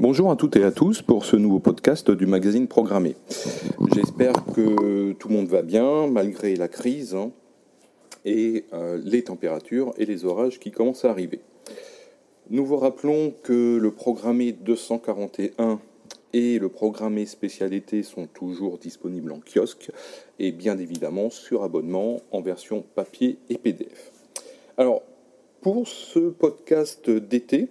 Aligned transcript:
Bonjour 0.00 0.32
à 0.32 0.36
toutes 0.36 0.56
et 0.56 0.64
à 0.64 0.72
tous 0.72 1.02
pour 1.02 1.24
ce 1.24 1.36
nouveau 1.36 1.60
podcast 1.60 2.10
du 2.10 2.26
magazine 2.26 2.66
Programmé. 2.66 3.14
J'espère 3.94 4.32
que 4.52 5.12
tout 5.12 5.28
le 5.28 5.34
monde 5.34 5.46
va 5.46 5.62
bien 5.62 6.08
malgré 6.08 6.56
la 6.56 6.66
crise 6.66 7.14
hein, 7.14 7.30
et 8.24 8.64
euh, 8.72 9.00
les 9.04 9.22
températures 9.22 9.94
et 9.96 10.04
les 10.04 10.24
orages 10.24 10.58
qui 10.58 10.72
commencent 10.72 11.04
à 11.04 11.10
arriver. 11.10 11.42
Nous 12.50 12.66
vous 12.66 12.76
rappelons 12.76 13.34
que 13.44 13.76
le 13.76 13.90
programmé 13.92 14.50
241 14.50 15.78
et 16.32 16.58
le 16.58 16.68
programmé 16.68 17.24
spécialité 17.24 18.02
sont 18.02 18.26
toujours 18.26 18.78
disponibles 18.78 19.30
en 19.30 19.38
kiosque 19.38 19.92
et 20.40 20.50
bien 20.50 20.76
évidemment 20.76 21.30
sur 21.30 21.62
abonnement 21.62 22.20
en 22.32 22.40
version 22.40 22.84
papier 22.96 23.38
et 23.48 23.58
PDF. 23.58 24.10
Alors, 24.76 25.02
pour 25.60 25.86
ce 25.86 26.18
podcast 26.18 27.08
d'été, 27.08 27.68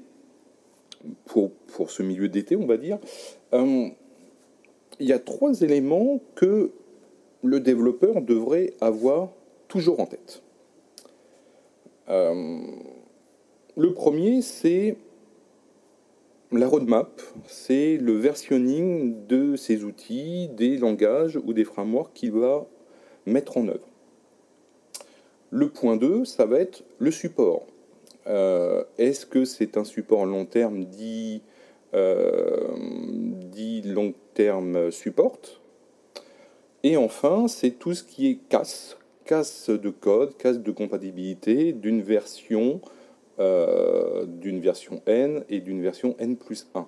pour, 1.26 1.52
pour 1.52 1.92
ce 1.92 2.04
milieu 2.04 2.30
d'été, 2.30 2.56
on 2.56 2.66
va 2.66 2.78
dire, 2.78 3.00
euh, 3.54 3.88
il 5.00 5.08
y 5.08 5.14
a 5.14 5.20
trois 5.20 5.62
éléments 5.62 6.22
que 6.36 6.72
le 7.44 7.60
développeur 7.60 8.22
devrait 8.22 8.74
avoir 8.80 9.30
toujours 9.68 10.00
en 10.00 10.06
tête. 10.06 10.42
Euh, 12.10 12.62
le 13.76 13.94
premier, 13.94 14.42
c'est 14.42 14.98
la 16.52 16.68
roadmap, 16.68 17.22
c'est 17.48 17.98
le 17.98 18.14
versionning 18.14 19.26
de 19.28 19.56
ces 19.56 19.84
outils, 19.84 20.50
des 20.50 20.78
langages 20.78 21.40
ou 21.44 21.54
des 21.54 21.64
frameworks 21.64 22.14
qu'il 22.14 22.34
va 22.34 22.68
mettre 23.26 23.58
en 23.58 23.68
œuvre. 23.68 23.88
Le 25.50 25.70
point 25.70 25.98
2, 25.98 26.26
ça 26.26 26.46
va 26.46 26.60
être 26.60 26.84
le 27.00 27.12
support. 27.12 27.66
Euh, 28.28 28.84
est-ce 28.98 29.26
que 29.26 29.46
c'est 29.46 29.78
un 29.78 29.84
support 29.84 30.26
long 30.26 30.46
terme 30.46 30.86
dit, 30.86 31.42
euh, 31.94 32.68
dit 33.52 33.82
long 33.82 34.14
terme 34.34 34.92
support? 34.92 35.40
Et 36.84 36.98
enfin, 36.98 37.48
c'est 37.48 37.72
tout 37.72 37.94
ce 37.94 38.04
qui 38.04 38.30
est 38.30 38.40
casse, 38.50 38.98
casse 39.26 39.70
de 39.70 39.90
code, 39.90 40.38
casse 40.38 40.60
de 40.60 40.72
compatibilité 40.72 41.72
d'une 41.74 42.02
version, 42.02 42.82
euh, 43.40 44.26
d'une 44.26 44.60
version 44.60 45.02
N 45.06 45.44
et 45.50 45.60
d'une 45.60 45.82
version 45.82 46.16
N 46.20 46.36
plus 46.36 46.68
1. 46.76 46.88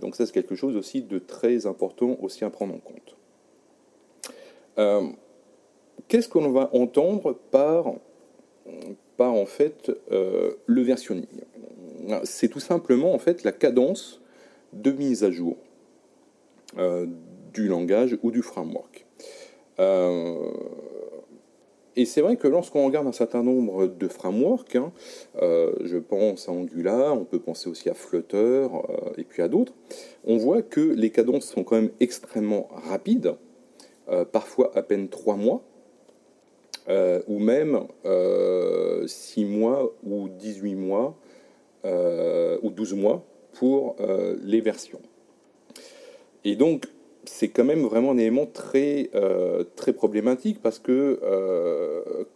donc 0.00 0.14
ça, 0.16 0.24
c'est 0.24 0.32
quelque 0.32 0.54
chose 0.54 0.76
aussi 0.76 1.02
de 1.02 1.18
très 1.18 1.66
important 1.66 2.16
aussi 2.22 2.44
à 2.44 2.50
prendre 2.50 2.74
en 2.74 2.78
compte. 2.78 3.16
Qu'est-ce 6.06 6.28
qu'on 6.28 6.50
va 6.52 6.70
entendre 6.72 7.36
par 7.50 7.92
par 9.18 9.34
en 9.34 9.44
fait 9.44 9.90
euh, 10.12 10.52
le 10.64 10.80
versionning. 10.80 11.26
C'est 12.24 12.48
tout 12.48 12.60
simplement 12.60 13.12
en 13.12 13.18
fait 13.18 13.44
la 13.44 13.52
cadence 13.52 14.22
de 14.72 14.90
mise 14.92 15.24
à 15.24 15.30
jour 15.30 15.56
euh, 16.78 17.06
du 17.52 17.68
langage 17.68 18.16
ou 18.22 18.30
du 18.30 18.40
framework. 18.40 19.04
Euh, 19.80 20.50
et 21.96 22.04
c'est 22.04 22.20
vrai 22.20 22.36
que 22.36 22.46
lorsqu'on 22.46 22.86
regarde 22.86 23.08
un 23.08 23.12
certain 23.12 23.42
nombre 23.42 23.88
de 23.88 24.06
frameworks, 24.06 24.76
hein, 24.76 24.92
je 25.40 25.98
pense 25.98 26.48
à 26.48 26.52
Angular, 26.52 27.20
on 27.20 27.24
peut 27.24 27.40
penser 27.40 27.68
aussi 27.68 27.90
à 27.90 27.94
Flutter 27.94 28.68
et 29.16 29.24
puis 29.24 29.42
à 29.42 29.48
d'autres, 29.48 29.74
on 30.24 30.36
voit 30.36 30.62
que 30.62 30.80
les 30.80 31.10
cadences 31.10 31.46
sont 31.46 31.64
quand 31.64 31.74
même 31.74 31.90
extrêmement 31.98 32.68
rapides, 32.70 33.34
parfois 34.30 34.70
à 34.76 34.82
peine 34.82 35.08
trois 35.08 35.34
mois, 35.34 35.64
euh, 36.88 37.20
ou 37.28 37.38
même 37.38 37.80
6 39.06 39.44
euh, 39.44 39.46
mois 39.46 39.92
ou 40.04 40.28
18 40.28 40.74
mois 40.74 41.14
euh, 41.84 42.56
ou 42.62 42.70
12 42.70 42.94
mois 42.94 43.24
pour 43.52 43.96
les 44.42 44.60
versions. 44.60 45.00
Et 46.44 46.54
donc, 46.54 46.86
c'est 47.24 47.48
quand 47.48 47.64
même 47.64 47.82
vraiment 47.82 48.12
un 48.12 48.18
élément 48.18 48.46
très, 48.46 49.10
très 49.74 49.92
problématique 49.92 50.60
parce 50.62 50.78
que 50.78 51.18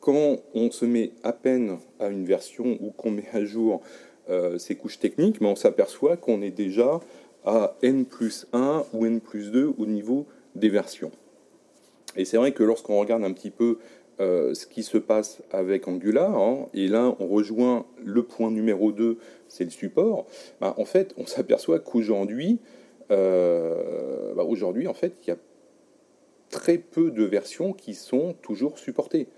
quand 0.00 0.38
on 0.54 0.70
se 0.72 0.84
met 0.84 1.12
à 1.22 1.32
peine 1.32 1.78
à 2.00 2.08
une 2.08 2.24
version 2.24 2.76
ou 2.80 2.90
qu'on 2.90 3.12
met 3.12 3.28
à 3.32 3.44
jour 3.44 3.82
ces 4.58 4.74
couches 4.74 4.98
techniques, 4.98 5.40
mais 5.40 5.46
on 5.46 5.56
s'aperçoit 5.56 6.16
qu'on 6.16 6.42
est 6.42 6.50
déjà 6.50 6.98
à 7.44 7.76
N 7.82 8.04
plus 8.04 8.48
1 8.52 8.84
ou 8.92 9.06
N 9.06 9.20
plus 9.20 9.52
2 9.52 9.74
au 9.78 9.86
niveau 9.86 10.26
des 10.56 10.68
versions. 10.68 11.12
Et 12.16 12.24
c'est 12.24 12.36
vrai 12.36 12.52
que 12.52 12.62
lorsqu'on 12.62 12.98
regarde 12.98 13.24
un 13.24 13.32
petit 13.32 13.50
peu 13.50 13.78
euh, 14.20 14.52
ce 14.54 14.66
qui 14.66 14.82
se 14.82 14.98
passe 14.98 15.40
avec 15.50 15.88
Angular, 15.88 16.36
hein, 16.36 16.66
et 16.74 16.86
là 16.86 17.16
on 17.18 17.26
rejoint 17.26 17.86
le 18.04 18.22
point 18.22 18.50
numéro 18.50 18.92
2, 18.92 19.16
c'est 19.48 19.64
le 19.64 19.70
support, 19.70 20.26
bah, 20.60 20.74
en 20.76 20.84
fait 20.84 21.14
on 21.16 21.26
s'aperçoit 21.26 21.78
qu'aujourd'hui, 21.78 22.58
euh, 23.10 24.34
bah, 24.34 24.44
aujourd'hui 24.44 24.86
il 24.86 25.28
y 25.28 25.30
a 25.30 25.36
très 26.50 26.76
peu 26.76 27.10
de 27.10 27.24
versions 27.24 27.72
qui 27.72 27.94
sont 27.94 28.34
toujours 28.42 28.78
supportées. 28.78 29.28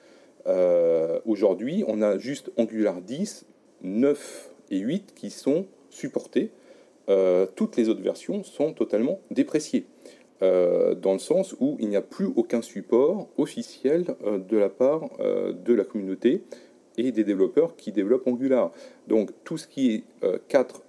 Euh, 0.46 1.20
aujourd'hui 1.24 1.84
on 1.86 2.02
a 2.02 2.18
juste 2.18 2.50
Angular 2.56 3.00
10, 3.00 3.46
9 3.82 4.50
et 4.70 4.78
8 4.78 5.14
qui 5.14 5.30
sont 5.30 5.66
supportées. 5.88 6.50
toutes 7.54 7.76
les 7.76 7.88
autres 7.88 8.02
versions 8.02 8.42
sont 8.42 8.72
totalement 8.72 9.20
dépréciées. 9.30 9.86
Euh, 10.42 10.94
dans 10.96 11.12
le 11.12 11.20
sens 11.20 11.54
où 11.60 11.76
il 11.78 11.88
n'y 11.88 11.96
a 11.96 12.02
plus 12.02 12.26
aucun 12.34 12.60
support 12.60 13.28
officiel 13.38 14.04
euh, 14.24 14.38
de 14.38 14.56
la 14.56 14.68
part 14.68 15.08
euh, 15.20 15.52
de 15.52 15.72
la 15.72 15.84
communauté 15.84 16.42
et 16.98 17.12
des 17.12 17.22
développeurs 17.22 17.76
qui 17.76 17.92
développent 17.92 18.26
Angular. 18.26 18.72
Donc 19.06 19.30
tout 19.44 19.58
ce 19.58 19.68
qui 19.68 19.94
est 19.94 20.04
4, 20.48 20.82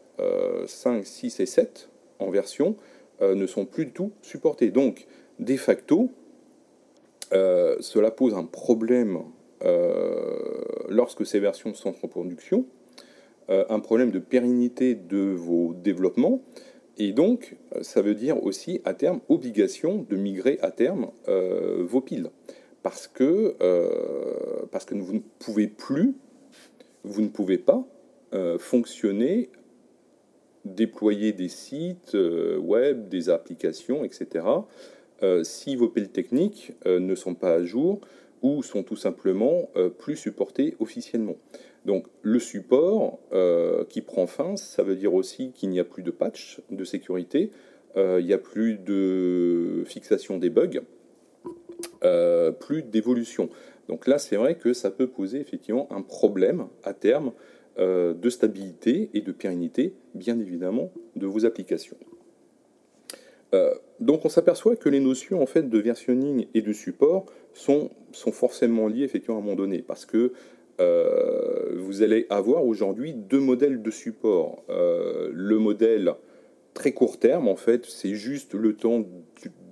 5, 0.68 1.06
6 1.06 1.40
et 1.40 1.46
7 1.48 1.90
en 2.20 2.30
version 2.30 2.76
ne 3.22 3.48
sont 3.48 3.66
plus 3.66 3.86
du 3.86 3.92
tout 3.92 4.12
supportés. 4.22 4.70
Donc 4.70 5.08
de 5.40 5.58
facto, 5.58 6.12
cela 7.32 8.12
pose 8.12 8.36
un 8.36 8.44
problème 8.44 9.24
lorsque 10.90 11.26
ces 11.26 11.40
versions 11.40 11.74
sont 11.74 11.96
en 12.04 12.08
production, 12.08 12.68
un 13.50 13.80
problème 13.80 14.12
de 14.12 14.20
pérennité 14.20 14.94
de 14.94 15.34
vos 15.34 15.74
développements, 15.74 16.44
et 16.98 17.12
donc, 17.12 17.58
ça 17.82 18.02
veut 18.02 18.16
dire 18.16 18.42
aussi 18.44 18.82
à 18.86 18.94
terme 18.94 19.20
obligation 19.28 20.06
de 20.10 20.16
migrer 20.16 20.58
à 20.62 20.72
terme 20.72 21.12
euh, 21.28 21.84
vos 21.84 22.02
piles. 22.02 22.30
Parce 22.84 23.08
que, 23.08 23.56
euh, 23.62 24.66
parce 24.72 24.86
que 24.86 24.96
vous 24.96 25.14
ne 25.14 25.22
pouvez 25.40 25.68
plus, 25.68 26.16
vous 27.04 27.22
ne 27.22 27.28
pouvez 27.28 27.58
pas 27.58 27.86
euh, 28.34 28.58
fonctionner, 28.58 29.50
déployer 30.64 31.34
des 31.34 31.50
sites 31.50 32.16
web, 32.60 33.10
des 33.10 33.30
applications, 33.30 34.04
etc., 34.04 34.46
si 35.44 35.76
vos 35.76 35.88
piles 35.88 36.10
techniques 36.10 36.74
ne 36.86 37.16
sont 37.16 37.36
pas 37.36 37.54
à 37.54 37.64
jour 37.64 38.02
ou 38.42 38.62
sont 38.62 38.84
tout 38.84 38.98
simplement 38.98 39.70
plus 39.98 40.18
supportées 40.18 40.76
officiellement. 40.80 41.36
Donc 41.86 42.08
le 42.24 42.40
support 42.40 43.20
euh, 43.32 43.86
qui 43.86 44.02
prend 44.02 44.26
fin, 44.26 44.56
ça 44.58 44.84
veut 44.84 44.96
dire 44.96 45.14
aussi 45.14 45.52
qu'il 45.52 45.70
n'y 45.70 45.80
a 45.80 45.84
plus 45.84 46.04
de 46.04 46.12
patch 46.12 46.62
de 46.72 46.84
sécurité, 46.84 47.52
euh, 47.96 48.18
il 48.20 48.26
n'y 48.26 48.34
a 48.34 48.40
plus 48.40 48.78
de 48.78 49.84
fixation 49.86 50.38
des 50.38 50.50
bugs, 50.50 50.82
euh, 52.04 52.52
plus 52.52 52.82
d'évolution. 52.82 53.50
Donc 53.88 54.08
là, 54.08 54.18
c'est 54.18 54.36
vrai 54.36 54.56
que 54.56 54.74
ça 54.74 54.90
peut 54.90 55.08
poser 55.08 55.40
effectivement 55.40 55.88
un 55.92 56.02
problème 56.02 56.68
à 56.84 56.94
terme 56.94 57.32
de 57.78 58.30
stabilité 58.30 59.10
et 59.14 59.20
de 59.20 59.34
pérennité, 59.34 59.96
bien 60.14 60.40
évidemment, 60.40 60.94
de 61.18 61.28
vos 61.28 61.46
applications. 61.46 61.98
donc 64.00 64.24
on 64.24 64.30
s'aperçoit 64.30 64.78
que 64.78 64.88
les 64.88 65.02
notions 65.02 65.42
en 65.42 65.46
fait 65.46 65.70
de 65.70 65.78
versionning 65.78 66.48
et 66.54 66.62
de 66.62 66.72
support 66.72 67.26
sont, 67.54 67.90
sont 68.14 68.32
forcément 68.32 68.88
liées 68.88 69.04
effectivement 69.04 69.36
à 69.36 69.40
un 69.40 69.44
moment 69.44 69.58
donné, 69.58 69.82
parce 69.82 70.06
que 70.06 70.32
vous 70.80 72.02
allez 72.02 72.26
avoir 72.30 72.66
aujourd'hui 72.66 73.14
deux 73.14 73.40
modèles 73.40 73.82
de 73.82 73.92
support. 73.92 74.64
Euh, 74.70 75.30
le 75.34 75.58
modèle 75.58 76.14
très 76.74 76.92
court 76.92 77.20
terme, 77.20 77.48
en 77.48 77.56
fait, 77.56 77.86
c'est 77.86 78.16
juste 78.16 78.54
le 78.54 78.76
temps 78.76 79.06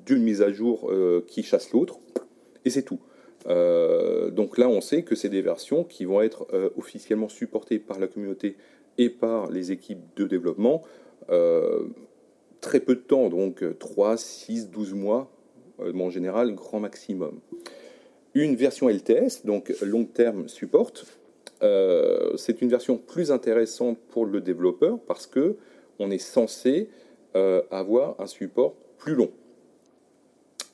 d'une 0.05 0.23
mise 0.23 0.41
à 0.41 0.51
jour 0.51 0.89
euh, 0.89 1.25
qui 1.27 1.43
chasse 1.43 1.71
l'autre, 1.71 1.99
et 2.65 2.69
c'est 2.69 2.83
tout. 2.83 2.99
donc 4.31 4.57
là, 4.57 4.69
on 4.69 4.79
sait 4.79 5.03
que 5.03 5.15
c'est 5.15 5.29
des 5.29 5.41
versions 5.41 5.83
qui 5.83 6.05
vont 6.05 6.21
être 6.21 6.47
officiellement 6.77 7.27
supportées 7.27 7.77
par 7.77 7.99
la 7.99 8.07
communauté 8.07 8.55
et 8.97 9.09
par 9.09 9.51
les 9.51 9.73
équipes 9.73 10.03
de 10.15 10.25
développement. 10.25 10.81
très 12.61 12.79
peu 12.79 12.95
de 12.95 13.01
temps, 13.01 13.27
donc 13.27 13.65
3, 13.79 14.15
6, 14.15 14.69
12 14.69 14.93
mois, 14.93 15.29
en 15.77 16.09
général, 16.09 16.55
grand 16.55 16.79
maximum 16.79 17.41
une 18.35 18.55
version 18.55 18.89
LTS, 18.89 19.45
donc 19.45 19.73
Long 19.81 20.05
Term 20.05 20.47
Support. 20.47 20.91
Euh, 21.61 22.35
c'est 22.35 22.61
une 22.61 22.69
version 22.69 22.97
plus 22.97 23.31
intéressante 23.31 23.97
pour 24.09 24.25
le 24.25 24.41
développeur 24.41 24.99
parce 25.07 25.27
que 25.27 25.55
on 25.99 26.11
est 26.11 26.17
censé 26.17 26.89
euh, 27.35 27.61
avoir 27.71 28.19
un 28.19 28.27
support 28.27 28.73
plus 28.97 29.15
long. 29.15 29.31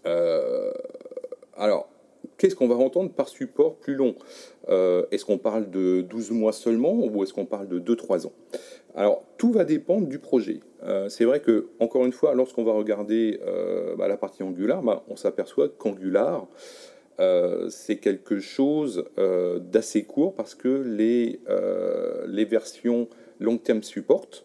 Euh, 0.05 0.71
alors, 1.55 1.89
qu'est-ce 2.37 2.55
qu'on 2.55 2.67
va 2.67 2.75
entendre 2.75 3.11
par 3.11 3.27
support 3.27 3.75
plus 3.75 3.95
long? 3.95 4.15
Est-ce 5.11 5.25
qu'on 5.25 5.39
parle 5.39 5.71
de 5.71 6.01
12 6.01 6.31
mois 6.31 6.53
seulement 6.53 6.93
ou 6.93 7.23
est-ce 7.23 7.33
qu'on 7.33 7.45
parle 7.45 7.67
de 7.67 7.79
2-3 7.79 8.27
ans? 8.27 8.33
Alors, 8.95 9.23
tout 9.37 9.51
va 9.51 9.65
dépendre 9.65 10.07
du 10.07 10.19
projet. 10.19 10.59
c'est 11.07 11.25
vrai 11.25 11.39
que, 11.39 11.69
encore 11.79 12.05
une 12.05 12.11
fois, 12.13 12.35
lorsqu'on 12.35 12.63
va 12.63 12.73
regarder 12.73 13.39
bah, 13.97 14.07
la 14.07 14.15
partie 14.15 14.43
Angular, 14.43 14.83
bah, 14.83 15.03
on 15.09 15.15
s'aperçoit 15.15 15.69
qu'Angular, 15.69 16.47
c'est 17.69 17.97
quelque 17.97 18.39
chose 18.39 19.05
d'assez 19.17 20.03
court 20.03 20.33
parce 20.35 20.55
que 20.55 20.69
les, 20.69 21.39
les 22.27 22.45
versions 22.45 23.07
long 23.39 23.57
term 23.57 23.83
support 23.83 24.43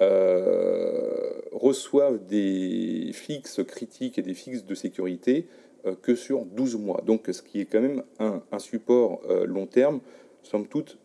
euh, 0.00 1.32
reçoivent 1.52 2.22
des 2.26 3.10
fixes 3.14 3.64
critiques 3.64 4.18
et 4.18 4.22
des 4.22 4.34
fixes 4.34 4.64
de 4.64 4.74
sécurité 4.74 5.46
euh, 5.86 5.94
que 5.94 6.14
sur 6.14 6.44
12 6.44 6.76
mois. 6.76 7.02
Donc 7.06 7.28
ce 7.32 7.40
qui 7.40 7.60
est 7.60 7.64
quand 7.64 7.80
même 7.80 8.02
un, 8.18 8.58
support 8.58 9.22
euh, 9.30 9.46
long 9.46 9.66
terme, 9.66 10.00
somme 10.42 10.66
toute, 10.66 10.98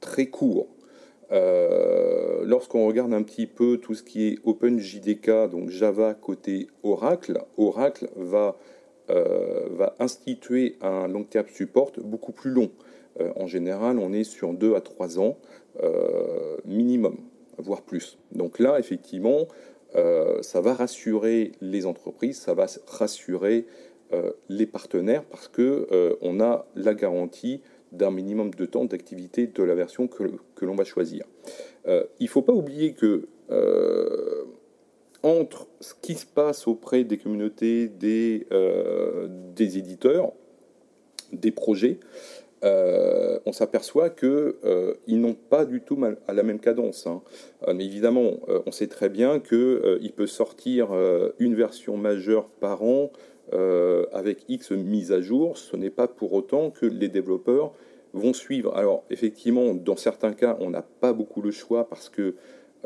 très 0.00 0.26
court. 0.26 0.68
Lorsqu'on 2.44 2.86
regarde 2.86 3.12
un 3.12 3.24
petit 3.24 3.48
peu 3.48 3.78
tout 3.78 3.94
ce 3.94 4.04
qui 4.04 4.28
est 4.28 4.38
OpenJDK, 4.44 5.50
donc 5.50 5.70
Java 5.70 6.14
côté 6.14 6.68
Oracle, 6.84 7.42
Oracle 7.56 8.08
va, 8.14 8.56
va 9.08 9.94
instituer 9.98 10.76
un 10.80 11.08
long 11.08 11.24
term 11.24 11.46
support 11.48 11.92
beaucoup 12.02 12.32
plus 12.32 12.50
long. 12.50 12.70
en 13.36 13.46
général, 13.46 13.98
on 13.98 14.12
est 14.12 14.24
sur 14.24 14.52
2 14.52 14.74
à 14.74 14.80
3 14.80 15.20
ans 15.20 15.38
minimum 16.64 17.16
voire 17.58 17.82
plus. 17.82 18.18
Donc 18.32 18.58
là, 18.58 18.78
effectivement, 18.78 19.48
euh, 19.94 20.42
ça 20.42 20.60
va 20.60 20.74
rassurer 20.74 21.52
les 21.60 21.86
entreprises, 21.86 22.38
ça 22.38 22.54
va 22.54 22.66
rassurer 22.86 23.66
euh, 24.12 24.32
les 24.48 24.66
partenaires 24.66 25.24
parce 25.24 25.48
que 25.48 25.86
euh, 25.90 26.14
on 26.20 26.40
a 26.40 26.66
la 26.74 26.94
garantie 26.94 27.60
d'un 27.92 28.10
minimum 28.10 28.52
de 28.52 28.66
temps 28.66 28.84
d'activité 28.84 29.46
de 29.46 29.62
la 29.62 29.74
version 29.74 30.06
que, 30.06 30.24
que 30.54 30.64
l'on 30.64 30.74
va 30.74 30.84
choisir. 30.84 31.24
il 31.86 32.04
ne 32.20 32.26
faut 32.26 32.42
pas 32.42 32.52
oublier 32.52 32.94
que 32.94 33.28
entre 35.26 35.66
ce 35.80 35.94
qui 36.00 36.14
se 36.14 36.26
passe 36.26 36.66
auprès 36.66 37.04
des 37.04 37.18
communautés, 37.18 37.88
des, 37.88 38.46
des 39.54 39.78
éditeurs, 39.78 40.32
des 41.32 41.50
projets, 41.50 41.98
euh, 42.64 43.38
on 43.44 43.52
s'aperçoit 43.52 44.10
qu'ils 44.10 44.54
euh, 44.64 44.94
n'ont 45.08 45.34
pas 45.34 45.64
du 45.64 45.82
tout 45.82 45.96
mal 45.96 46.16
à 46.26 46.32
la 46.32 46.42
même 46.42 46.58
cadence. 46.58 47.06
Hein. 47.06 47.22
Euh, 47.68 47.74
mais 47.74 47.84
évidemment, 47.84 48.40
on 48.66 48.72
sait 48.72 48.86
très 48.86 49.08
bien 49.08 49.40
qu'il 49.40 50.12
peut 50.16 50.26
sortir 50.26 50.88
une 51.38 51.54
version 51.54 51.96
majeure 51.96 52.48
par 52.48 52.82
an 52.82 53.10
avec 54.12 54.44
X 54.48 54.72
mises 54.72 55.12
à 55.12 55.20
jour. 55.20 55.58
Ce 55.58 55.76
n'est 55.76 55.90
pas 55.90 56.08
pour 56.08 56.32
autant 56.32 56.70
que 56.70 56.86
les 56.86 57.08
développeurs 57.08 57.72
vont 58.12 58.32
suivre. 58.32 58.74
Alors 58.74 59.04
effectivement, 59.10 59.74
dans 59.74 59.96
certains 59.96 60.32
cas, 60.32 60.56
on 60.60 60.70
n'a 60.70 60.82
pas 60.82 61.12
beaucoup 61.12 61.42
le 61.42 61.50
choix 61.50 61.88
parce 61.88 62.08
que 62.08 62.34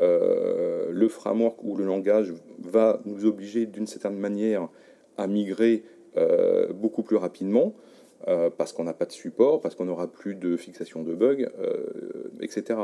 le 0.01 1.07
framework 1.07 1.63
ou 1.63 1.77
le 1.77 1.85
langage 1.85 2.33
va 2.59 2.99
nous 3.05 3.25
obliger 3.25 3.65
d'une 3.65 3.87
certaine 3.87 4.17
manière 4.17 4.67
à 5.17 5.27
migrer 5.27 5.83
beaucoup 6.73 7.03
plus 7.03 7.17
rapidement. 7.17 7.75
Euh, 8.27 8.51
parce 8.55 8.71
qu'on 8.71 8.83
n'a 8.83 8.93
pas 8.93 9.05
de 9.05 9.11
support, 9.11 9.61
parce 9.61 9.73
qu'on 9.73 9.85
n'aura 9.85 10.07
plus 10.07 10.35
de 10.35 10.55
fixation 10.55 11.01
de 11.01 11.15
bugs, 11.15 11.47
euh, 11.59 12.29
etc. 12.41 12.79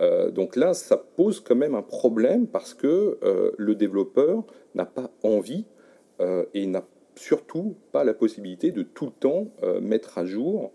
Euh, 0.00 0.30
donc 0.32 0.56
là, 0.56 0.74
ça 0.74 0.96
pose 0.96 1.38
quand 1.38 1.54
même 1.54 1.76
un 1.76 1.82
problème 1.82 2.48
parce 2.48 2.74
que 2.74 3.18
le 3.56 3.74
développeur 3.74 4.44
n'a 4.74 4.86
pas 4.86 5.10
envie 5.22 5.66
et 6.54 6.66
n'a 6.66 6.84
surtout 7.14 7.76
pas 7.90 8.04
la 8.04 8.14
possibilité 8.14 8.70
de 8.70 8.82
tout 8.82 9.06
le 9.06 9.12
temps 9.12 9.48
mettre 9.80 10.18
à 10.18 10.24
jour 10.24 10.72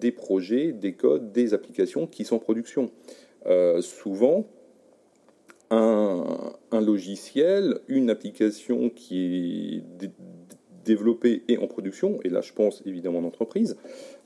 des 0.00 0.12
projets, 0.12 0.72
des 0.72 0.94
codes, 0.94 1.32
des 1.32 1.54
applications 1.54 2.06
qui 2.06 2.24
sont 2.24 2.36
en 2.36 2.40
production. 2.40 2.90
souvent, 3.80 4.46
un, 5.74 6.80
logiciel, 6.80 7.80
une 7.88 8.10
application 8.10 8.90
qui 8.90 9.82
est 10.02 10.10
développés 10.84 11.42
et 11.48 11.58
en 11.58 11.66
production, 11.66 12.20
et 12.24 12.28
là 12.28 12.40
je 12.40 12.52
pense 12.52 12.82
évidemment 12.84 13.18
en 13.18 13.24
entreprise, 13.24 13.76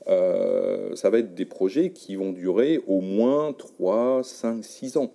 euh, 0.07 0.95
ça 0.95 1.09
va 1.09 1.19
être 1.19 1.33
des 1.33 1.45
projets 1.45 1.91
qui 1.91 2.15
vont 2.15 2.31
durer 2.31 2.81
au 2.87 3.01
moins 3.01 3.53
3, 3.53 4.23
5, 4.23 4.63
6 4.63 4.97
ans. 4.97 5.11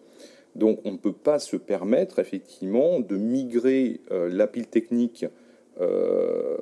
Donc 0.55 0.81
on 0.85 0.93
ne 0.93 0.97
peut 0.97 1.13
pas 1.13 1.39
se 1.39 1.57
permettre 1.57 2.19
effectivement 2.19 3.01
de 3.01 3.17
migrer 3.17 4.01
euh, 4.11 4.29
la 4.31 4.47
pile 4.47 4.69
technique 4.69 5.27
euh, 5.81 6.57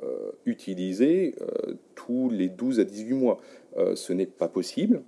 utilisée 0.45 1.35
tous 1.93 2.29
les 2.31 2.49
12 2.49 2.79
à 2.79 2.83
18 2.83 3.13
mois. 3.13 3.39
ce 3.95 4.11
n'est 4.11 4.25
pas 4.25 4.47
possible. 4.47 5.03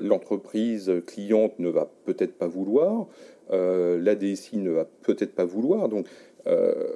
L'entreprise 0.00 0.90
cliente 1.06 1.58
ne 1.58 1.68
va 1.68 1.90
peut-être 2.04 2.38
pas 2.38 2.46
vouloir. 2.46 3.08
La 3.50 4.14
DSI 4.14 4.58
ne 4.58 4.70
va 4.70 4.86
peut-être 5.02 5.34
pas 5.34 5.44
vouloir. 5.44 5.88
Donc 5.88 6.06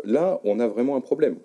là, 0.04 0.40
on 0.44 0.60
a 0.60 0.66
vraiment 0.66 0.96
un 0.96 1.00
problème. 1.00 1.36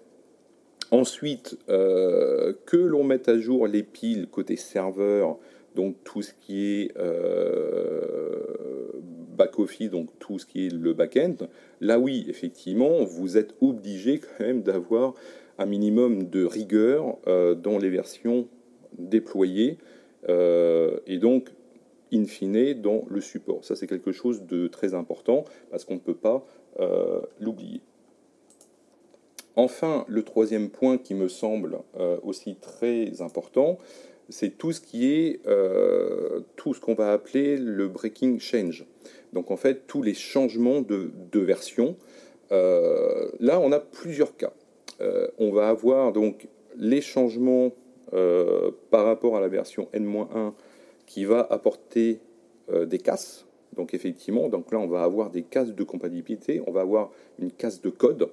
Ensuite, 0.94 1.58
euh, 1.70 2.54
que 2.68 2.78
l'on 2.78 3.04
mette 3.04 3.28
à 3.28 3.40
jour 3.40 3.66
les 3.66 3.82
piles 3.82 4.28
côté 4.28 4.56
serveur, 4.56 5.40
donc 5.74 5.96
tout 6.04 6.22
ce 6.22 6.34
qui 6.40 6.82
est 6.82 6.92
euh, 7.00 8.44
back-office, 9.36 9.90
donc 9.90 10.10
tout 10.20 10.38
ce 10.38 10.46
qui 10.46 10.68
est 10.68 10.70
le 10.72 10.94
back-end, 10.94 11.34
là 11.82 11.98
oui, 11.98 12.28
effectivement, 12.30 13.04
vous 13.06 13.38
êtes 13.38 13.56
obligé 13.60 14.20
quand 14.20 14.46
même 14.46 14.62
d'avoir 14.62 15.16
un 15.58 15.66
minimum 15.66 16.30
de 16.30 16.46
rigueur 16.46 17.18
euh, 17.26 17.56
dans 17.56 17.80
les 17.80 17.90
versions 17.90 18.48
déployées 19.00 19.80
et 20.30 21.18
donc, 21.18 21.50
in 22.14 22.26
fine, 22.26 22.74
dans 22.74 23.04
le 23.10 23.22
support. 23.22 23.66
Ça, 23.66 23.76
c'est 23.76 23.88
quelque 23.88 24.12
chose 24.12 24.44
de 24.44 24.68
très 24.68 24.94
important 24.94 25.46
parce 25.72 25.86
qu'on 25.86 25.96
ne 25.96 26.00
peut 26.00 26.16
pas 26.16 26.46
l'oublier. 27.40 27.82
Enfin, 29.56 30.06
le 30.08 30.24
troisième 30.24 30.70
point 30.70 30.98
qui 30.98 31.14
me 31.14 31.28
semble 31.28 31.80
euh, 32.00 32.18
aussi 32.24 32.56
très 32.56 33.22
important, 33.22 33.78
c'est 34.30 34.58
tout 34.58 34.72
ce 34.72 34.82
qui 34.82 35.12
est 35.12 35.42
euh, 35.48 36.42
tout 36.56 36.74
ce 36.74 36.80
qu'on 36.80 36.96
va 36.96 37.14
appeler 37.14 37.58
le 37.58 37.88
breaking 37.88 38.40
change. 38.40 38.86
Donc 39.32 39.52
en 39.52 39.58
fait, 39.58 39.86
tous 39.86 40.02
les 40.02 40.14
changements 40.14 40.82
de, 40.82 41.12
version. 41.34 41.98
Euh, 42.52 43.30
là, 43.40 43.60
on 43.60 43.72
a 43.72 43.80
plusieurs 43.80 44.36
cas. 44.36 44.54
on 45.38 45.52
va 45.52 45.70
avoir 45.70 46.14
donc 46.14 46.48
les 46.78 47.02
changements 47.02 47.72
par 48.90 49.06
rapport 49.06 49.36
à 49.36 49.42
la 49.42 49.48
version 49.48 49.90
N-1 49.92 50.54
qui 51.06 51.26
va 51.26 51.48
apporter 51.50 52.20
des 52.72 52.98
casses. 52.98 53.46
Donc 53.76 53.94
effectivement, 53.94 54.50
donc 54.50 54.72
là, 54.72 54.80
on 54.80 54.88
va 54.88 55.04
avoir 55.04 55.30
des 55.30 55.44
cases 55.44 55.74
de 55.74 55.84
compatibilité, 55.84 56.62
on 56.66 56.72
va 56.72 56.82
avoir 56.82 57.12
une 57.40 57.52
casse 57.52 57.82
de 57.82 57.90
code 57.90 58.30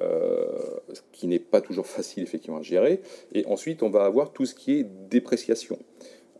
euh, 0.00 0.46
ce 0.94 1.02
qui 1.12 1.26
n'est 1.26 1.38
pas 1.38 1.60
toujours 1.60 1.86
facile 1.98 2.22
effectivement 2.22 2.58
à 2.58 2.62
gérer. 2.62 3.00
Et 3.34 3.44
ensuite, 3.46 3.82
on 3.82 3.90
va 3.90 4.04
avoir 4.04 4.32
tout 4.32 4.46
ce 4.46 4.54
qui 4.54 4.78
est 4.78 4.86
dépréciation, 5.10 5.78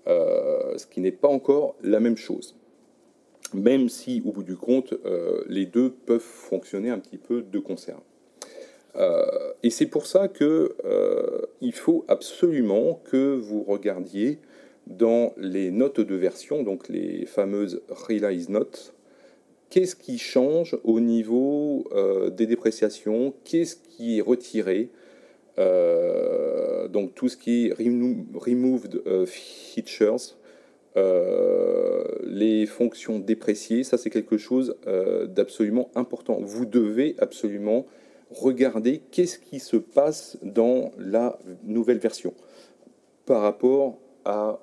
euh, 0.07 0.77
ce 0.79 0.87
qui 0.87 1.01
n'est 1.01 1.13
pas 1.13 1.29
encore 1.29 1.77
la 1.83 2.01
même 2.01 2.17
chose. 2.17 2.57
Même 3.53 3.91
si, 3.91 4.23
au 4.25 4.33
bout 4.33 4.43
du 4.43 4.57
compte, 4.57 4.95
euh, 5.05 5.45
les 5.49 5.67
deux 5.67 5.91
peuvent 5.91 6.21
fonctionner 6.21 6.89
un 6.89 6.99
petit 6.99 7.19
peu 7.19 7.43
de 7.43 7.59
concert. 7.59 7.99
et 9.63 9.71
c'est 9.71 9.87
pour 9.87 10.05
ça 10.07 10.29
que 10.29 10.77
il 11.61 11.73
faut 11.73 12.05
absolument 12.09 13.01
que 13.11 13.35
vous 13.35 13.63
regardiez 13.63 14.39
dans 14.87 15.33
les 15.37 15.71
notes 15.71 16.01
de 16.01 16.15
version, 16.15 16.63
donc 16.63 16.89
les 16.89 17.27
fameuses 17.27 17.83
release 17.89 18.49
notes, 18.49 18.95
qu'est-ce 19.71 19.97
qui 19.97 20.19
change 20.19 20.77
au 20.85 21.01
niveau 21.01 21.85
euh, 21.93 22.31
des 22.31 22.47
dépréciations, 22.47 23.33
qu'est-ce 23.45 23.77
qui 23.77 24.19
est 24.19 24.21
retiré, 24.21 24.91
euh, 25.59 26.89
donc 26.89 27.15
tout 27.15 27.29
ce 27.29 27.37
qui 27.37 27.69
est 27.69 27.73
removed 27.73 29.03
euh, 29.07 29.27
features, 29.27 30.37
les 32.25 32.67
fonctions 32.67 33.19
dépréciées, 33.19 33.83
ça 33.83 33.97
c'est 33.97 34.11
quelque 34.11 34.37
chose 34.37 34.77
d'absolument 35.29 35.91
important. 35.95 36.39
Vous 36.43 36.67
devez 36.67 37.15
absolument 37.19 37.87
regarder 38.31 39.01
qu'est-ce 39.11 39.39
qui 39.39 39.59
se 39.59 39.79
passe 39.79 40.37
dans 40.43 40.93
la 40.99 41.39
nouvelle 41.65 41.99
version 41.99 42.35
par 43.25 43.41
rapport 43.41 43.99
à 44.27 44.61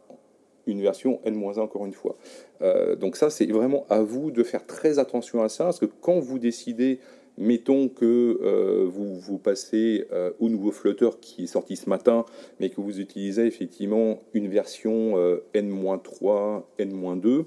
une 0.69 0.81
version 0.81 1.19
N-1 1.25 1.59
encore 1.59 1.85
une 1.85 1.93
fois. 1.93 2.17
Euh, 2.61 2.95
donc 2.95 3.15
ça, 3.15 3.29
c'est 3.29 3.45
vraiment 3.47 3.85
à 3.89 4.01
vous 4.01 4.31
de 4.31 4.43
faire 4.43 4.65
très 4.65 4.99
attention 4.99 5.41
à 5.41 5.49
ça, 5.49 5.65
parce 5.65 5.79
que 5.79 5.85
quand 5.85 6.19
vous 6.19 6.39
décidez, 6.39 6.99
mettons 7.37 7.87
que 7.87 8.39
euh, 8.41 8.85
vous, 8.87 9.15
vous 9.15 9.37
passez 9.37 10.05
euh, 10.11 10.31
au 10.39 10.49
nouveau 10.49 10.71
Flutter 10.71 11.09
qui 11.21 11.43
est 11.43 11.47
sorti 11.47 11.75
ce 11.75 11.89
matin, 11.89 12.25
mais 12.59 12.69
que 12.69 12.81
vous 12.81 12.99
utilisez 12.99 13.45
effectivement 13.45 14.19
une 14.33 14.47
version 14.47 15.17
N-3, 15.53 16.63
N-2, 16.77 17.45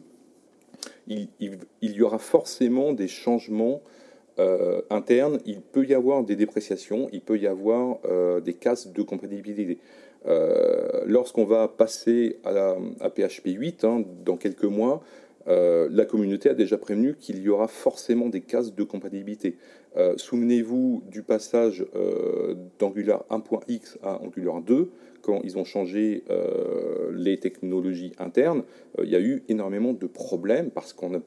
il, 1.09 1.29
y 1.83 2.03
aura 2.03 2.19
forcément 2.19 2.93
des 2.93 3.09
changements 3.09 3.83
interne, 4.91 5.39
il 5.45 5.61
peut 5.61 5.85
y 5.87 5.95
avoir 5.95 6.25
des 6.25 6.35
dépréciations, 6.35 7.09
il 7.13 7.21
peut 7.21 7.39
y 7.39 7.47
avoir 7.47 7.99
des 8.41 8.55
cases 8.55 8.89
de 8.89 9.03
compatibilité. 9.03 9.79
Lorsqu'on 11.07 11.45
va 11.45 11.69
passer 11.69 12.39
à, 12.45 13.11
PHP 13.11 13.47
8 13.47 13.85
hein, 13.85 14.05
dans 14.25 14.37
quelques 14.37 14.65
mois, 14.65 15.03
la 15.47 16.05
communauté 16.05 16.49
a 16.49 16.55
déjà 16.55 16.79
prévenu 16.79 17.17
qu'il 17.17 17.43
y 17.43 17.49
aura 17.49 17.67
forcément 17.67 18.29
des 18.29 18.41
cases 18.41 18.75
de 18.75 18.85
compatibilité. 18.85 19.57
Souvenez-vous 20.17 21.03
du 21.11 21.23
passage 21.23 21.85
d'Angular 22.79 23.25
1.x 23.31 23.99
à 24.03 24.23
Angular 24.23 24.61
2 24.61 24.91
quand 25.23 25.41
ils 25.45 25.57
ont 25.57 25.65
changé 25.65 26.25
euh, 26.31 27.11
les 27.15 27.39
technologies 27.39 28.13
internes, 28.19 28.65
euh, 28.99 29.05
il 29.05 29.11
y 29.11 29.17
a 29.17 29.21
eu 29.21 29.43
énormément 29.49 29.93
de 29.93 30.07
problèmes 30.07 30.71
parce 30.71 30.93
qu'on 30.93 31.23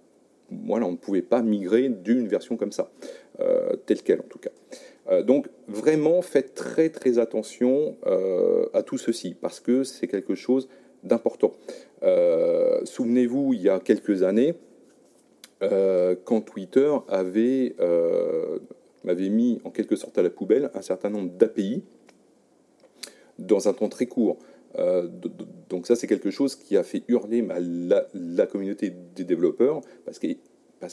voilà, 0.52 0.86
on 0.86 0.92
ne 0.92 0.98
pouvait 0.98 1.22
pas 1.22 1.42
migrer 1.42 1.90
d'une 1.90 2.28
version 2.28 2.58
comme 2.58 2.72
ça, 2.72 2.92
euh, 3.40 3.76
telle 3.86 4.02
qu'elle 4.02 4.20
en 4.20 4.28
tout 4.30 4.40
cas. 4.40 5.22
donc 5.24 5.48
vraiment, 5.68 6.22
faites 6.22 6.54
très 6.56 6.90
très 6.90 7.20
attention 7.20 7.96
à 8.74 8.82
tout 8.82 8.98
ceci 8.98 9.36
parce 9.40 9.60
que 9.60 9.84
c'est 9.84 10.08
quelque 10.08 10.36
chose 10.36 10.68
d'important. 11.04 11.52
Souvenez-vous, 12.84 13.54
il 13.54 13.62
y 13.62 13.70
a 13.70 13.80
quelques 13.80 14.24
années, 14.24 14.56
quand 15.62 16.42
Twitter 16.42 16.92
avait, 17.08 17.76
m'avait 19.04 19.30
mis 19.30 19.62
en 19.64 19.70
quelque 19.70 19.96
sorte 19.96 20.18
à 20.18 20.24
la 20.24 20.32
poubelle 20.32 20.72
un 20.74 20.82
certain 20.82 21.12
nombre 21.12 21.30
d'API 21.32 21.84
dans 23.40 23.68
un 23.68 23.74
temps 23.74 23.90
très 23.90 24.06
court. 24.06 24.38
Euh, 24.78 25.08
donc 25.70 25.88
ça, 25.88 25.96
c'est 25.96 26.08
quelque 26.08 26.32
chose 26.32 26.56
qui 26.56 26.78
a 26.78 26.84
fait 26.84 27.04
hurler 27.08 27.46
la, 28.14 28.48
communauté 28.48 28.94
des 29.16 29.24
développeurs, 29.24 29.82
parce 30.06 30.20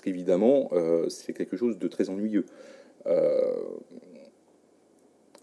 qu'évidemment, 0.01 0.69
parce 0.69 0.83
euh, 0.83 1.09
c'est 1.09 1.33
quelque 1.33 1.57
chose 1.57 1.79
de 1.79 1.89
très 1.89 2.09
ennuyeux. 2.11 2.47
Euh, 3.07 3.41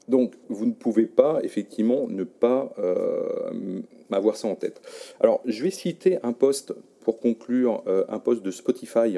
donc, 0.08 0.34
vous 0.48 0.66
ne 0.66 0.74
pouvez 0.74 1.06
pas, 1.06 1.40
effectivement, 1.44 2.08
ne 2.08 2.24
pas 2.24 2.74
avoir 4.12 4.38
ça 4.38 4.48
en 4.48 4.56
tête. 4.56 4.82
Alors, 5.20 5.42
je 5.46 5.64
vais 5.64 5.70
citer 5.70 6.18
un 6.24 6.34
poste, 6.34 6.74
pour 7.02 7.20
conclure, 7.20 7.84
un 8.08 8.18
poste 8.18 8.42
de 8.42 8.50
Spotify 8.50 9.18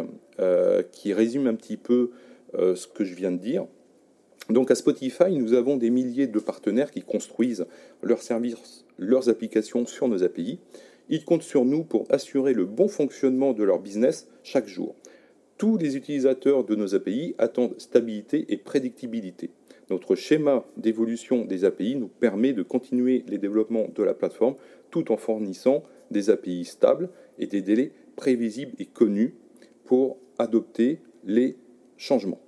qui 0.91 1.13
résume 1.13 1.47
un 1.47 1.55
petit 1.55 1.77
peu 1.77 2.11
ce 2.53 2.87
que 2.87 3.05
je 3.05 3.15
viens 3.15 3.31
de 3.31 3.37
dire. 3.37 3.67
Donc 4.51 4.69
à 4.69 4.75
Spotify, 4.75 5.31
nous 5.31 5.53
avons 5.53 5.77
des 5.77 5.89
milliers 5.89 6.27
de 6.27 6.39
partenaires 6.39 6.91
qui 6.91 7.01
construisent 7.01 7.65
leurs 8.01 8.21
services, 8.21 8.85
leurs 8.97 9.29
applications 9.29 9.85
sur 9.85 10.09
nos 10.09 10.23
API. 10.23 10.59
Ils 11.09 11.23
comptent 11.23 11.43
sur 11.43 11.63
nous 11.63 11.83
pour 11.83 12.05
assurer 12.09 12.53
le 12.53 12.65
bon 12.65 12.89
fonctionnement 12.89 13.53
de 13.53 13.63
leur 13.63 13.79
business 13.79 14.27
chaque 14.43 14.67
jour. 14.67 14.95
Tous 15.57 15.77
les 15.77 15.95
utilisateurs 15.95 16.65
de 16.65 16.75
nos 16.75 16.95
API 16.95 17.33
attendent 17.37 17.79
stabilité 17.79 18.45
et 18.49 18.57
prédictibilité. 18.57 19.51
Notre 19.89 20.15
schéma 20.15 20.65
d'évolution 20.75 21.45
des 21.45 21.63
API 21.63 21.95
nous 21.95 22.07
permet 22.07 22.51
de 22.51 22.63
continuer 22.63 23.23
les 23.27 23.37
développements 23.37 23.87
de 23.93 24.03
la 24.03 24.13
plateforme 24.13 24.55
tout 24.89 25.11
en 25.13 25.17
fournissant 25.17 25.83
des 26.09 26.29
API 26.29 26.65
stables 26.65 27.09
et 27.39 27.47
des 27.47 27.61
délais 27.61 27.93
prévisibles 28.17 28.73
et 28.79 28.85
connus 28.85 29.35
pour 29.85 30.17
adopter 30.37 30.99
les 31.23 31.55
changements. 31.95 32.41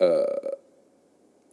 Euh, 0.00 0.24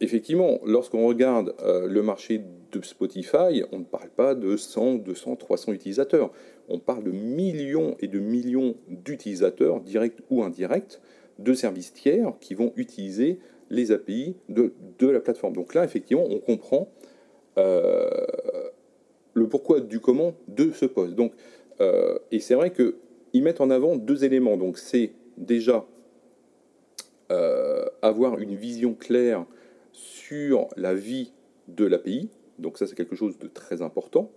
effectivement, 0.00 0.60
lorsqu'on 0.64 1.06
regarde 1.06 1.54
euh, 1.62 1.86
le 1.86 2.02
marché 2.02 2.40
de 2.72 2.84
Spotify, 2.84 3.62
on 3.72 3.80
ne 3.80 3.84
parle 3.84 4.10
pas 4.10 4.34
de 4.34 4.56
100, 4.56 4.96
200, 4.96 5.36
300 5.36 5.72
utilisateurs. 5.72 6.30
On 6.68 6.78
parle 6.78 7.04
de 7.04 7.10
millions 7.10 7.96
et 8.00 8.08
de 8.08 8.18
millions 8.18 8.76
d'utilisateurs, 8.88 9.80
directs 9.80 10.18
ou 10.30 10.42
indirects, 10.42 11.00
de 11.38 11.54
services 11.54 11.92
tiers 11.92 12.32
qui 12.40 12.54
vont 12.54 12.72
utiliser 12.76 13.38
les 13.70 13.92
API 13.92 14.36
de, 14.48 14.72
la 15.00 15.20
plateforme. 15.20 15.54
Donc 15.54 15.74
là, 15.74 15.84
effectivement, 15.84 16.24
on 16.28 16.38
comprend 16.38 16.88
euh, 17.58 18.08
le 19.34 19.48
pourquoi 19.48 19.80
du 19.80 20.00
comment 20.00 20.34
de 20.48 20.72
ce 20.72 20.84
poste. 20.84 21.14
Donc, 21.14 21.32
et 22.32 22.40
c'est 22.40 22.56
vrai 22.56 22.72
qu'ils 22.72 23.44
mettent 23.44 23.60
en 23.60 23.70
avant 23.70 23.94
deux 23.94 24.24
éléments. 24.24 24.56
Donc 24.56 24.78
c'est 24.78 25.12
déjà 25.36 25.86
avoir 28.02 28.38
une 28.38 28.54
vision 28.54 28.94
claire 28.94 29.44
sur 29.92 30.68
la 30.76 30.94
vie 30.94 31.32
de 31.68 31.84
l'API, 31.84 32.30
donc 32.58 32.78
ça 32.78 32.86
c'est 32.86 32.94
quelque 32.94 33.16
chose 33.16 33.38
de 33.38 33.48
très 33.48 33.82
important, 33.82 34.30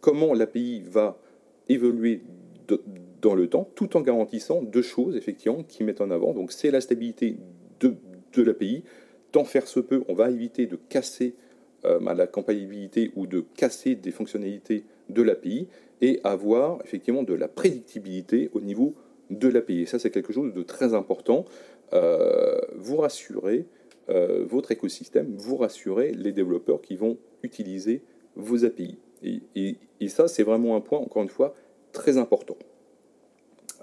comment 0.00 0.32
l'API 0.32 0.82
va 0.82 1.18
évoluer 1.68 2.22
dans 3.20 3.34
le 3.34 3.48
temps, 3.48 3.68
tout 3.74 3.96
en 3.96 4.00
garantissant 4.00 4.62
deux 4.62 4.82
choses 4.82 5.16
effectivement 5.16 5.62
qui 5.62 5.84
mettent 5.84 6.00
en 6.00 6.10
avant. 6.10 6.32
Donc 6.32 6.52
c'est 6.52 6.70
la 6.70 6.80
stabilité 6.80 7.36
de, 7.80 7.94
de 8.32 8.42
l'API. 8.42 8.84
Tant 9.32 9.44
faire 9.44 9.66
se 9.66 9.80
peut, 9.80 10.02
on 10.08 10.14
va 10.14 10.30
éviter 10.30 10.66
de 10.66 10.76
casser 10.88 11.34
euh, 11.84 12.00
la 12.14 12.26
compatibilité 12.26 13.12
ou 13.16 13.26
de 13.26 13.44
casser 13.56 13.94
des 13.94 14.10
fonctionnalités 14.10 14.84
de 15.08 15.22
l'API 15.22 15.68
et 16.00 16.20
avoir 16.24 16.78
effectivement 16.84 17.22
de 17.22 17.34
la 17.34 17.48
prédictibilité 17.48 18.50
au 18.52 18.60
niveau 18.60 18.94
de 19.30 19.48
l'API. 19.48 19.82
Et 19.82 19.86
ça, 19.86 19.98
c'est 19.98 20.10
quelque 20.10 20.32
chose 20.32 20.52
de 20.52 20.62
très 20.62 20.94
important. 20.94 21.44
Euh, 21.92 22.58
vous 22.76 22.96
rassurez 22.96 23.66
euh, 24.08 24.44
votre 24.48 24.70
écosystème, 24.70 25.34
vous 25.36 25.56
rassurez 25.56 26.12
les 26.12 26.32
développeurs 26.32 26.80
qui 26.80 26.96
vont 26.96 27.18
utiliser 27.42 28.02
vos 28.36 28.64
API. 28.64 28.98
Et, 29.22 29.76
ça, 30.08 30.28
c'est 30.28 30.42
vraiment 30.42 30.76
un 30.76 30.80
point, 30.80 30.98
encore 30.98 31.22
une 31.22 31.28
fois, 31.28 31.54
très 31.92 32.16
important. 32.16 32.56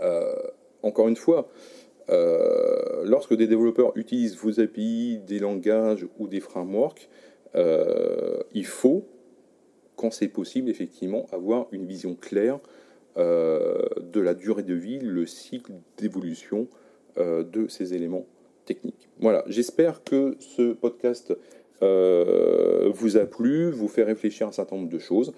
Euh, 0.02 0.34
encore 0.82 1.08
une 1.08 1.16
fois, 1.16 1.50
lorsque 3.04 3.36
des 3.36 3.48
développeurs 3.48 3.92
utilisent 3.96 4.38
vos 4.38 4.60
API, 4.60 5.20
des 5.28 5.40
langages 5.40 6.08
ou 6.18 6.28
des 6.28 6.40
frameworks, 6.40 7.10
il 7.56 8.66
faut, 8.66 9.06
quand 9.96 10.12
c'est 10.12 10.28
possible, 10.28 10.70
effectivement, 10.70 11.26
avoir 11.32 11.68
une 11.72 11.86
vision 11.86 12.16
claire 12.16 12.60
de 13.16 14.20
la 14.20 14.34
durée 14.34 14.64
de 14.64 14.74
vie, 14.74 15.00
le 15.00 15.26
cycle 15.26 15.74
d'évolution 15.98 16.68
de 17.18 17.68
ces 17.68 17.94
éléments 17.94 18.26
techniques. 18.68 19.10
Voilà, 19.20 19.44
j'espère 19.48 20.04
que 20.04 20.36
ce 20.40 20.74
podcast 20.74 21.36
euh, 21.82 22.92
vous 22.94 23.18
a 23.18 23.26
plu, 23.26 23.72
vous 23.72 23.88
fait 23.88 24.04
réfléchir 24.04 24.46
à 24.46 24.50
un 24.50 24.54
certain 24.54 24.76
nombre 24.76 24.90
de 24.90 25.00
choses. 25.00 25.34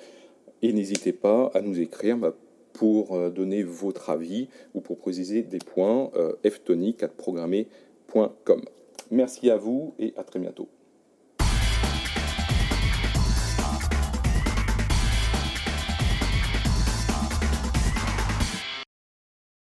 Et 0.61 0.73
n'hésitez 0.73 1.13
pas 1.13 1.49
à 1.53 1.61
nous 1.61 1.79
écrire 1.79 2.17
bah, 2.17 2.35
pour 2.73 3.15
euh, 3.15 3.29
donner 3.29 3.63
votre 3.63 4.09
avis 4.09 4.49
ou 4.73 4.81
pour 4.81 4.97
préciser 4.97 5.43
des 5.43 5.59
points 5.59 6.11
ftonic.programmer.com. 6.45 8.61
Merci 9.11 9.49
à 9.49 9.55
vous 9.57 9.93
et 9.99 10.13
à 10.17 10.23
très 10.23 10.39
bientôt. 10.39 10.67